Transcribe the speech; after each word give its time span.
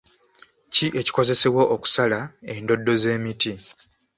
Ki 0.73 0.85
ekikozesebwa 0.99 1.63
okusala 1.75 2.19
endoddo 2.53 2.93
z'emiti? 3.01 3.51